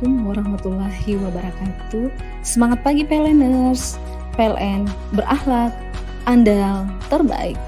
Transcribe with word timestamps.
Assalamualaikum 0.00 0.32
warahmatullahi 0.32 1.12
wabarakatuh. 1.20 2.06
Semangat 2.40 2.80
pagi 2.80 3.04
PLNers. 3.04 4.00
PLN 4.32 4.88
berakhlak, 5.12 5.76
andal, 6.24 6.88
terbaik. 7.12 7.60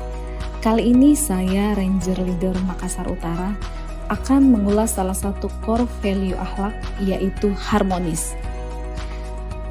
Kali 0.65 0.97
ini 0.97 1.13
saya 1.13 1.76
Ranger 1.76 2.17
Leader 2.24 2.56
Makassar 2.65 3.04
Utara 3.04 3.53
akan 4.08 4.49
mengulas 4.49 4.97
salah 4.97 5.13
satu 5.13 5.53
core 5.60 5.85
value 6.01 6.33
akhlak 6.40 6.72
yaitu 7.04 7.53
harmonis. 7.53 8.33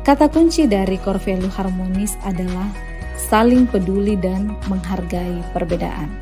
Kata 0.05 0.30
kunci 0.30 0.70
dari 0.70 1.02
core 1.02 1.18
value 1.18 1.50
harmonis 1.57 2.14
adalah 2.21 2.70
saling 3.18 3.66
peduli 3.66 4.14
dan 4.14 4.54
menghargai 4.70 5.41
perbedaan. 5.50 6.14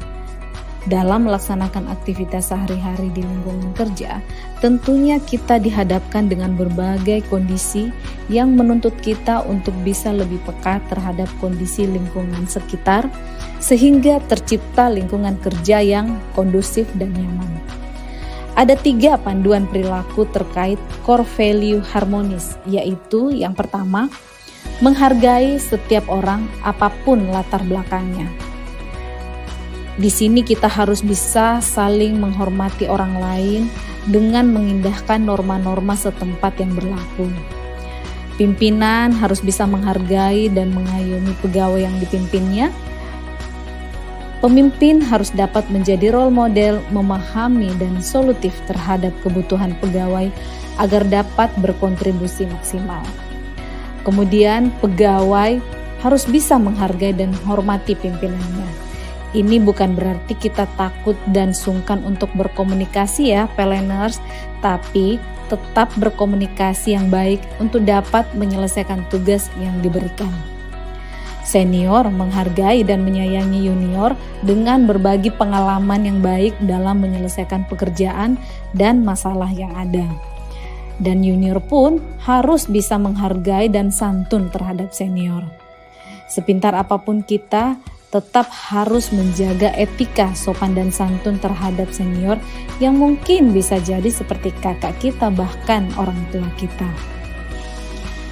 Dalam 0.88 1.28
melaksanakan 1.28 1.92
aktivitas 1.92 2.56
sehari-hari 2.56 3.12
di 3.12 3.20
lingkungan 3.20 3.76
kerja, 3.76 4.24
tentunya 4.64 5.20
kita 5.20 5.60
dihadapkan 5.60 6.32
dengan 6.32 6.56
berbagai 6.56 7.28
kondisi 7.28 7.92
yang 8.32 8.56
menuntut 8.56 8.96
kita 9.04 9.44
untuk 9.44 9.76
bisa 9.84 10.16
lebih 10.16 10.40
peka 10.48 10.80
terhadap 10.88 11.28
kondisi 11.44 11.84
lingkungan 11.84 12.48
sekitar, 12.48 13.12
sehingga 13.60 14.24
tercipta 14.32 14.88
lingkungan 14.88 15.36
kerja 15.44 15.84
yang 15.84 16.16
kondusif 16.32 16.88
dan 16.96 17.12
nyaman. 17.12 17.60
Ada 18.56 18.80
tiga 18.80 19.20
panduan 19.20 19.68
perilaku 19.68 20.32
terkait 20.32 20.80
core 21.04 21.28
value 21.36 21.84
harmonis, 21.84 22.56
yaitu 22.64 23.36
yang 23.36 23.52
pertama, 23.52 24.08
menghargai 24.80 25.60
setiap 25.60 26.08
orang 26.08 26.48
apa 26.64 26.88
pun 27.04 27.28
latar 27.36 27.60
belakangnya. 27.68 28.49
Di 30.00 30.08
sini 30.08 30.48
kita 30.48 30.72
harus 30.72 31.04
bisa 31.04 31.60
saling 31.60 32.24
menghormati 32.24 32.88
orang 32.88 33.20
lain 33.20 33.68
dengan 34.08 34.48
mengindahkan 34.48 35.20
norma-norma 35.20 35.92
setempat 35.92 36.56
yang 36.64 36.72
berlaku. 36.72 37.28
Pimpinan 38.40 39.12
harus 39.12 39.44
bisa 39.44 39.68
menghargai 39.68 40.48
dan 40.56 40.72
mengayomi 40.72 41.36
pegawai 41.44 41.84
yang 41.84 41.92
dipimpinnya. 42.00 42.72
Pemimpin 44.40 45.04
harus 45.04 45.36
dapat 45.36 45.68
menjadi 45.68 46.16
role 46.16 46.32
model, 46.32 46.80
memahami 46.96 47.76
dan 47.76 48.00
solutif 48.00 48.56
terhadap 48.72 49.12
kebutuhan 49.20 49.76
pegawai 49.84 50.32
agar 50.80 51.04
dapat 51.12 51.52
berkontribusi 51.60 52.48
maksimal. 52.48 53.04
Kemudian, 54.08 54.72
pegawai 54.80 55.60
harus 56.00 56.24
bisa 56.24 56.56
menghargai 56.56 57.12
dan 57.12 57.36
menghormati 57.36 58.00
pimpinannya 58.00 58.89
ini 59.38 59.62
bukan 59.62 59.94
berarti 59.94 60.34
kita 60.34 60.66
takut 60.74 61.14
dan 61.30 61.54
sungkan 61.54 62.02
untuk 62.02 62.34
berkomunikasi 62.34 63.34
ya, 63.38 63.46
peleners, 63.54 64.18
tapi 64.66 65.22
tetap 65.50 65.90
berkomunikasi 65.98 66.98
yang 66.98 67.10
baik 67.10 67.42
untuk 67.58 67.86
dapat 67.86 68.26
menyelesaikan 68.38 69.06
tugas 69.10 69.50
yang 69.62 69.78
diberikan. 69.82 70.30
Senior 71.46 72.06
menghargai 72.14 72.86
dan 72.86 73.02
menyayangi 73.02 73.66
junior 73.66 74.14
dengan 74.46 74.86
berbagi 74.86 75.34
pengalaman 75.34 76.06
yang 76.06 76.20
baik 76.22 76.54
dalam 76.70 77.02
menyelesaikan 77.02 77.66
pekerjaan 77.66 78.38
dan 78.78 79.02
masalah 79.02 79.50
yang 79.50 79.74
ada. 79.74 80.06
Dan 81.02 81.26
junior 81.26 81.58
pun 81.58 81.98
harus 82.22 82.70
bisa 82.70 83.02
menghargai 83.02 83.66
dan 83.66 83.90
santun 83.90 84.54
terhadap 84.54 84.94
senior. 84.94 85.42
Sepintar 86.30 86.78
apa 86.78 87.02
pun 87.02 87.26
kita, 87.26 87.82
tetap 88.10 88.50
harus 88.50 89.14
menjaga 89.14 89.70
etika 89.78 90.34
sopan 90.34 90.74
dan 90.74 90.90
santun 90.90 91.38
terhadap 91.38 91.94
senior 91.94 92.42
yang 92.82 92.98
mungkin 92.98 93.54
bisa 93.54 93.78
jadi 93.78 94.10
seperti 94.10 94.50
kakak 94.66 94.98
kita 94.98 95.30
bahkan 95.30 95.86
orang 95.94 96.18
tua 96.34 96.50
kita. 96.58 96.90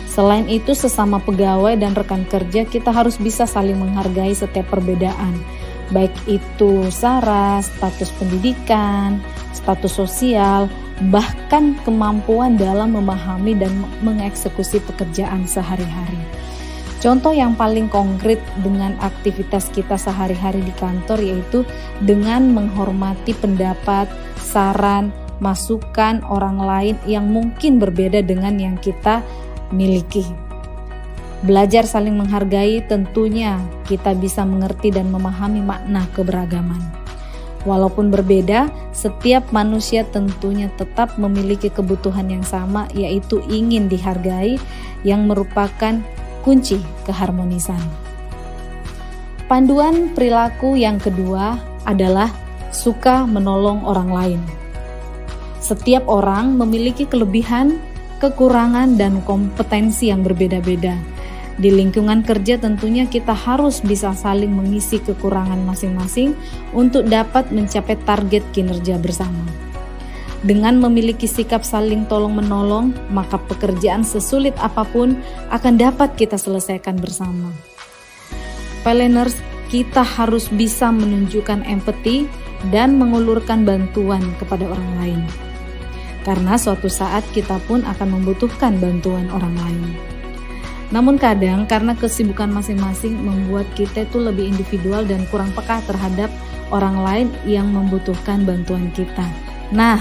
Selain 0.09 0.49
itu, 0.49 0.73
sesama 0.73 1.21
pegawai 1.21 1.77
dan 1.77 1.93
rekan 1.93 2.25
kerja 2.25 2.65
kita 2.65 2.89
harus 2.89 3.21
bisa 3.21 3.45
saling 3.45 3.77
menghargai 3.77 4.33
setiap 4.33 4.65
perbedaan, 4.73 5.37
baik 5.93 6.13
itu 6.25 6.89
sara, 6.89 7.61
status 7.61 8.09
pendidikan, 8.17 9.21
status 9.53 9.93
sosial, 9.93 10.65
bahkan 11.13 11.77
kemampuan 11.85 12.57
dalam 12.57 12.97
memahami 12.97 13.53
dan 13.53 13.69
mengeksekusi 14.01 14.81
pekerjaan 14.89 15.45
sehari-hari. 15.45 16.17
Contoh 16.97 17.29
yang 17.29 17.53
paling 17.53 17.93
konkret 17.93 18.41
dengan 18.65 18.97
aktivitas 18.97 19.69
kita 19.69 20.01
sehari-hari 20.01 20.65
di 20.65 20.73
kantor 20.81 21.21
yaitu 21.21 21.61
dengan 22.01 22.49
menghormati 22.57 23.37
pendapat, 23.37 24.09
saran, 24.41 25.13
masukan 25.37 26.25
orang 26.25 26.57
lain 26.57 26.95
yang 27.05 27.29
mungkin 27.29 27.77
berbeda 27.77 28.25
dengan 28.25 28.57
yang 28.57 28.81
kita 28.81 29.21
miliki. 29.69 30.25
Belajar 31.45 31.85
saling 31.85 32.17
menghargai 32.17 32.81
tentunya 32.89 33.61
kita 33.85 34.17
bisa 34.17 34.41
mengerti 34.41 34.89
dan 34.89 35.13
memahami 35.13 35.61
makna 35.61 36.09
keberagaman. 36.17 36.81
Walaupun 37.61 38.09
berbeda, 38.09 38.73
setiap 38.89 39.45
manusia 39.53 40.01
tentunya 40.09 40.71
tetap 40.81 41.13
memiliki 41.21 41.69
kebutuhan 41.69 42.31
yang 42.31 42.41
sama, 42.41 42.89
yaitu 42.95 43.43
ingin 43.51 43.85
dihargai, 43.85 44.57
yang 45.05 45.29
merupakan 45.29 46.01
kunci 46.47 46.79
keharmonisan. 47.03 47.83
Panduan 49.51 50.15
perilaku 50.15 50.79
yang 50.79 50.95
kedua 50.95 51.59
adalah 51.83 52.31
suka 52.71 53.27
menolong 53.27 53.83
orang 53.83 54.07
lain. 54.07 54.41
Setiap 55.59 56.07
orang 56.07 56.55
memiliki 56.55 57.03
kelebihan, 57.03 57.83
kekurangan, 58.23 58.95
dan 58.95 59.19
kompetensi 59.27 60.07
yang 60.07 60.23
berbeda-beda. 60.23 60.95
Di 61.59 61.67
lingkungan 61.67 62.23
kerja, 62.23 62.55
tentunya 62.55 63.03
kita 63.11 63.35
harus 63.35 63.83
bisa 63.83 64.15
saling 64.15 64.55
mengisi 64.55 65.03
kekurangan 65.03 65.59
masing-masing 65.67 66.31
untuk 66.71 67.11
dapat 67.11 67.51
mencapai 67.51 67.99
target 68.07 68.47
kinerja 68.55 68.95
bersama. 68.95 69.66
Dengan 70.47 70.79
memiliki 70.79 71.27
sikap 71.27 71.67
saling 71.67 72.07
tolong-menolong, 72.07 72.95
maka 73.11 73.35
pekerjaan 73.35 74.07
sesulit 74.07 74.55
apa 74.63 74.87
pun 74.87 75.19
akan 75.51 75.75
dapat 75.75 76.15
kita 76.15 76.39
selesaikan 76.39 76.95
bersama. 76.95 77.51
Peleners, 78.87 79.35
kita 79.67 79.99
harus 79.99 80.47
bisa 80.47 80.87
menunjukkan 80.87 81.67
empati 81.67 82.31
dan 82.71 82.95
mengulurkan 82.95 83.67
bantuan 83.67 84.23
kepada 84.39 84.71
orang 84.71 84.91
lain. 85.03 85.21
Karena 86.23 86.55
suatu 86.55 86.87
saat 86.87 87.27
kita 87.35 87.59
pun 87.67 87.83
akan 87.83 88.07
membutuhkan 88.15 88.79
bantuan 88.79 89.27
orang 89.35 89.51
lain. 89.59 89.83
Namun 90.95 91.19
kadang 91.19 91.67
karena 91.67 91.91
kesibukan 91.99 92.47
masing-masing 92.47 93.19
membuat 93.19 93.67
kita 93.75 94.07
itu 94.07 94.23
lebih 94.23 94.47
individual 94.47 95.03
dan 95.03 95.27
kurang 95.27 95.51
peka 95.51 95.83
terhadap 95.83 96.31
orang 96.71 97.03
lain 97.03 97.27
yang 97.43 97.67
membutuhkan 97.67 98.47
bantuan 98.47 98.87
kita. 98.95 99.27
Nah, 99.75 99.99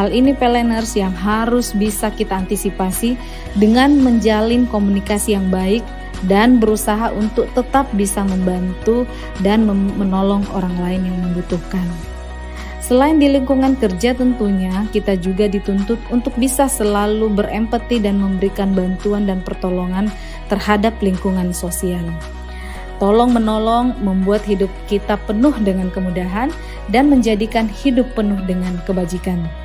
Hal 0.00 0.16
ini 0.16 0.32
peleners 0.32 0.96
yang 0.96 1.12
harus 1.12 1.76
bisa 1.76 2.08
kita 2.08 2.32
antisipasi 2.32 3.20
dengan 3.60 4.00
menjalin 4.00 4.64
komunikasi 4.64 5.36
yang 5.36 5.52
baik 5.52 5.84
dan 6.24 6.56
berusaha 6.56 7.12
untuk 7.12 7.44
tetap 7.52 7.84
bisa 7.92 8.24
membantu 8.24 9.04
dan 9.44 9.68
menolong 9.68 10.40
orang 10.56 10.72
lain 10.80 11.04
yang 11.04 11.20
membutuhkan. 11.28 11.84
Selain 12.80 13.20
di 13.20 13.28
lingkungan 13.28 13.76
kerja 13.76 14.16
tentunya 14.16 14.88
kita 14.88 15.20
juga 15.20 15.52
dituntut 15.52 16.00
untuk 16.08 16.32
bisa 16.40 16.64
selalu 16.64 17.28
berempati 17.36 18.00
dan 18.00 18.24
memberikan 18.24 18.72
bantuan 18.72 19.28
dan 19.28 19.44
pertolongan 19.44 20.08
terhadap 20.48 20.96
lingkungan 21.04 21.52
sosial. 21.52 22.08
Tolong 22.96 23.36
menolong 23.36 24.00
membuat 24.00 24.48
hidup 24.48 24.72
kita 24.88 25.20
penuh 25.28 25.52
dengan 25.60 25.92
kemudahan 25.92 26.48
dan 26.88 27.12
menjadikan 27.12 27.68
hidup 27.68 28.08
penuh 28.16 28.40
dengan 28.48 28.80
kebajikan. 28.88 29.59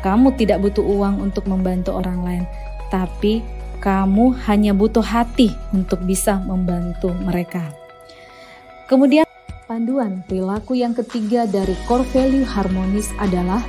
Kamu 0.00 0.32
tidak 0.40 0.64
butuh 0.64 0.84
uang 0.84 1.20
untuk 1.20 1.44
membantu 1.44 1.96
orang 2.00 2.24
lain, 2.24 2.44
tapi 2.88 3.44
kamu 3.80 4.36
hanya 4.48 4.72
butuh 4.76 5.04
hati 5.04 5.52
untuk 5.72 6.04
bisa 6.04 6.40
membantu 6.40 7.12
mereka. 7.20 7.72
Kemudian, 8.88 9.24
panduan 9.68 10.24
perilaku 10.26 10.76
yang 10.76 10.92
ketiga 10.92 11.48
dari 11.48 11.72
core 11.88 12.04
value 12.12 12.44
harmonis 12.44 13.08
adalah 13.20 13.62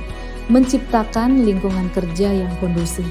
menciptakan 0.50 1.46
lingkungan 1.46 1.88
kerja 1.94 2.28
yang 2.32 2.52
kondusif. 2.58 3.06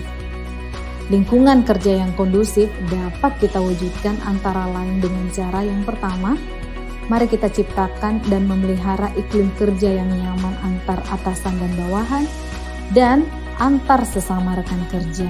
Lingkungan 1.09 1.67
kerja 1.67 2.05
yang 2.05 2.11
kondusif 2.15 2.71
dapat 2.87 3.35
kita 3.41 3.59
wujudkan 3.59 4.15
antara 4.23 4.63
lain 4.71 5.03
dengan 5.03 5.27
cara 5.33 5.59
yang 5.65 5.83
pertama, 5.83 6.39
mari 7.11 7.27
kita 7.27 7.51
ciptakan 7.51 8.23
dan 8.31 8.47
memelihara 8.47 9.11
iklim 9.19 9.51
kerja 9.59 9.91
yang 9.91 10.07
nyaman 10.07 10.55
antar 10.63 11.03
atasan 11.11 11.55
dan 11.59 11.71
bawahan, 11.75 12.23
dan 12.91 13.27
antar 13.61 14.03
sesama 14.03 14.57
rekan 14.57 14.81
kerja. 14.89 15.29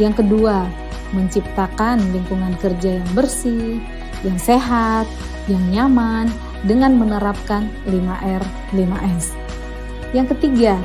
Yang 0.00 0.24
kedua, 0.24 0.66
menciptakan 1.12 2.00
lingkungan 2.12 2.56
kerja 2.58 3.00
yang 3.00 3.10
bersih, 3.12 3.80
yang 4.24 4.38
sehat, 4.40 5.04
yang 5.50 5.62
nyaman 5.68 6.30
dengan 6.64 6.96
menerapkan 6.96 7.68
5R, 7.84 8.42
5S. 8.72 9.34
Yang 10.16 10.36
ketiga, 10.36 10.76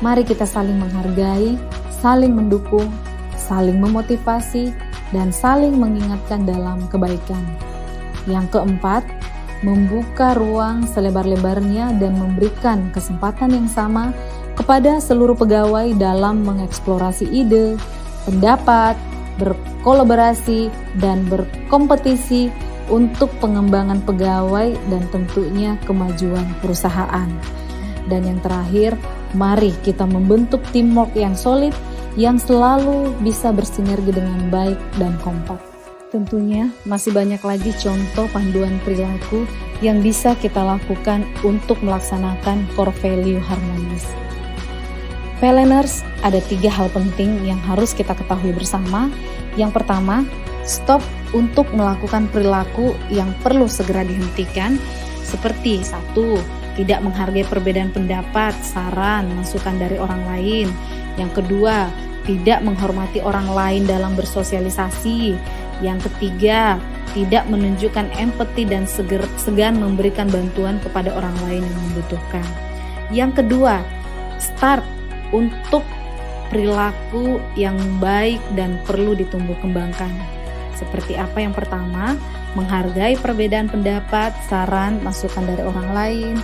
mari 0.00 0.22
kita 0.22 0.46
saling 0.46 0.76
menghargai, 0.78 1.58
saling 2.00 2.32
mendukung, 2.32 2.88
saling 3.36 3.80
memotivasi, 3.80 4.72
dan 5.14 5.30
saling 5.30 5.76
mengingatkan 5.78 6.46
dalam 6.46 6.82
kebaikan. 6.90 7.42
Yang 8.26 8.58
keempat, 8.58 9.06
membuka 9.64 10.36
ruang 10.36 10.84
selebar-lebarnya 10.84 11.96
dan 11.96 12.12
memberikan 12.20 12.92
kesempatan 12.92 13.54
yang 13.56 13.68
sama 13.70 14.12
kepada 14.56 14.98
seluruh 14.98 15.36
pegawai 15.36 15.92
dalam 16.00 16.42
mengeksplorasi 16.42 17.28
ide, 17.28 17.76
pendapat, 18.24 18.96
berkolaborasi, 19.36 20.72
dan 20.98 21.28
berkompetisi 21.28 22.48
untuk 22.88 23.28
pengembangan 23.38 24.00
pegawai 24.02 24.72
dan 24.88 25.02
tentunya 25.12 25.76
kemajuan 25.84 26.46
perusahaan. 26.64 27.28
Dan 28.06 28.22
yang 28.22 28.40
terakhir, 28.40 28.94
mari 29.34 29.74
kita 29.82 30.06
membentuk 30.06 30.62
teamwork 30.70 31.12
yang 31.12 31.34
solid 31.34 31.74
yang 32.16 32.40
selalu 32.40 33.12
bisa 33.20 33.52
bersinergi 33.52 34.14
dengan 34.14 34.48
baik 34.48 34.78
dan 34.96 35.12
kompak. 35.20 35.60
Tentunya 36.08 36.70
masih 36.88 37.12
banyak 37.12 37.42
lagi 37.42 37.74
contoh 37.76 38.30
panduan 38.32 38.78
perilaku 38.86 39.44
yang 39.84 40.00
bisa 40.00 40.32
kita 40.38 40.62
lakukan 40.62 41.26
untuk 41.44 41.76
melaksanakan 41.82 42.64
core 42.72 42.94
value 43.04 43.42
harmonis. 43.42 44.25
Peleners, 45.36 46.00
ada 46.24 46.40
tiga 46.48 46.72
hal 46.72 46.88
penting 46.96 47.44
yang 47.44 47.60
harus 47.60 47.92
kita 47.92 48.16
ketahui 48.16 48.56
bersama. 48.56 49.12
Yang 49.60 49.76
pertama, 49.82 50.24
stop 50.64 51.04
untuk 51.36 51.68
melakukan 51.76 52.24
perilaku 52.32 52.96
yang 53.12 53.28
perlu 53.44 53.68
segera 53.68 54.00
dihentikan, 54.00 54.80
seperti 55.20 55.84
satu, 55.84 56.40
tidak 56.80 57.04
menghargai 57.04 57.44
perbedaan 57.44 57.92
pendapat, 57.92 58.56
saran, 58.64 59.28
masukan 59.36 59.76
dari 59.76 60.00
orang 60.00 60.24
lain. 60.24 60.68
Yang 61.20 61.44
kedua, 61.44 61.92
tidak 62.24 62.64
menghormati 62.64 63.20
orang 63.20 63.48
lain 63.52 63.84
dalam 63.84 64.16
bersosialisasi. 64.16 65.36
Yang 65.84 66.08
ketiga, 66.08 66.80
tidak 67.12 67.44
menunjukkan 67.52 68.08
empati 68.16 68.64
dan 68.64 68.88
seger, 68.88 69.20
segan 69.36 69.76
memberikan 69.80 70.32
bantuan 70.32 70.80
kepada 70.80 71.12
orang 71.12 71.36
lain 71.44 71.60
yang 71.64 71.80
membutuhkan. 71.92 72.46
Yang 73.12 73.44
kedua, 73.44 73.84
start 74.40 74.95
untuk 75.30 75.82
perilaku 76.50 77.42
yang 77.58 77.76
baik 77.98 78.38
dan 78.54 78.78
perlu 78.86 79.18
ditumbuh 79.18 79.56
kembangkan. 79.58 80.10
Seperti 80.76 81.16
apa 81.16 81.40
yang 81.40 81.56
pertama, 81.56 82.20
menghargai 82.52 83.16
perbedaan 83.16 83.68
pendapat, 83.68 84.36
saran, 84.44 85.00
masukan 85.00 85.44
dari 85.48 85.64
orang 85.64 85.88
lain, 85.96 86.34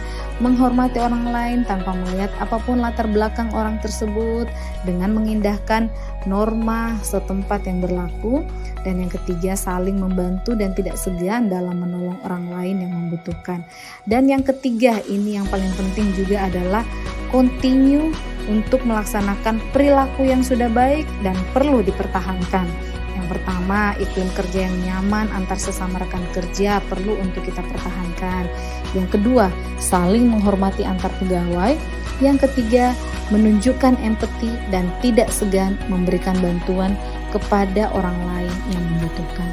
menghormati 0.41 0.97
orang 1.01 1.29
lain 1.29 1.59
tanpa 1.69 1.93
melihat 1.93 2.33
apa 2.41 2.57
pun 2.65 2.81
latar 2.81 3.05
belakang 3.09 3.53
orang 3.53 3.77
tersebut 3.85 4.49
dengan 4.89 5.13
mengindahkan 5.13 5.93
norma 6.25 6.97
setempat 7.05 7.69
yang 7.69 7.85
berlaku 7.85 8.41
dan 8.83 9.05
yang 9.05 9.13
ketiga 9.13 9.53
saling 9.55 10.01
membantu 10.01 10.57
dan 10.57 10.73
tidak 10.73 10.97
segan 10.97 11.53
dalam 11.53 11.79
menolong 11.79 12.17
orang 12.25 12.49
lain 12.51 12.77
yang 12.83 12.93
membutuhkan 12.93 13.63
dan 14.09 14.27
yang 14.27 14.43
ketiga 14.43 14.99
ini 15.07 15.39
yang 15.39 15.47
paling 15.47 15.71
penting 15.79 16.11
juga 16.17 16.49
adalah 16.49 16.83
continue 17.31 18.11
untuk 18.51 18.83
melaksanakan 18.83 19.63
perilaku 19.71 20.27
yang 20.27 20.43
sudah 20.43 20.71
baik 20.71 21.07
dan 21.23 21.37
perlu 21.55 21.85
dipertahankan. 21.85 22.67
Yang 23.15 23.27
pertama, 23.39 23.95
iklim 24.03 24.29
kerja 24.35 24.67
yang 24.67 24.77
nyaman 24.83 25.31
antar 25.31 25.61
sesama 25.61 26.03
rekan 26.03 26.25
kerja 26.35 26.83
perlu 26.91 27.19
untuk 27.23 27.47
kita 27.47 27.63
pertahankan. 27.63 28.51
Yang 28.97 29.19
kedua, 29.19 29.47
saling 29.79 30.27
menghormati 30.27 30.83
antar 30.83 31.13
pegawai. 31.23 31.79
Yang 32.19 32.51
ketiga, 32.51 32.97
menunjukkan 33.31 33.97
empati 34.03 34.53
dan 34.69 34.91
tidak 35.01 35.31
segan 35.33 35.79
memberikan 35.87 36.37
bantuan 36.43 36.99
kepada 37.33 37.89
orang 37.97 38.17
lain 38.29 38.55
yang 38.75 38.85
membutuhkan. 38.97 39.51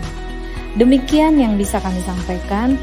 Demikian 0.75 1.39
yang 1.39 1.55
bisa 1.55 1.79
kami 1.79 2.01
sampaikan. 2.03 2.75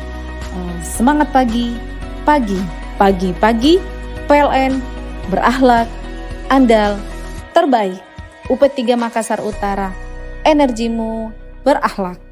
Eh, 0.57 0.77
semangat 0.83 1.29
pagi, 1.31 1.77
pagi, 2.25 2.59
pagi, 2.97 3.31
pagi, 3.37 3.75
PLN 4.27 4.97
berakhlak, 5.31 5.87
andal, 6.49 6.99
terbaik. 7.55 8.03
UP3 8.47 8.95
Makassar 8.95 9.43
Utara, 9.43 9.91
energimu 10.47 11.35
berakhlak. 11.67 12.26